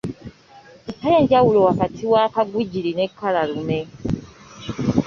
Mpa 0.99 1.09
enjawulo 1.19 1.59
wakati 1.67 2.03
wa 2.11 2.23
kagwigiri 2.33 2.91
n’ekkalalume. 2.93 3.79